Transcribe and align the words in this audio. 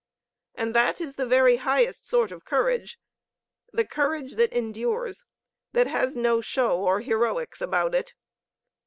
And 0.55 0.73
that 0.73 0.99
is 0.99 1.13
the 1.13 1.27
very 1.27 1.57
highest 1.57 2.07
sort 2.07 2.31
of 2.31 2.43
courage, 2.43 2.97
the 3.71 3.85
courage 3.85 4.33
that 4.33 4.51
endures, 4.51 5.25
that 5.73 5.85
has 5.85 6.15
no 6.15 6.41
show 6.41 6.81
or 6.83 7.01
heroics 7.01 7.61
about 7.61 7.93
it. 7.93 8.15